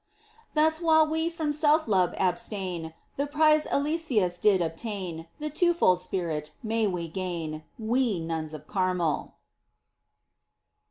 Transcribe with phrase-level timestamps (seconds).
[0.55, 2.95] Thus, while we from self love abstain.
[3.17, 5.27] The prize Eliseus did obtain.
[5.37, 7.65] The two fold spirit, may we gain.
[7.77, 9.35] We nuns of Carmel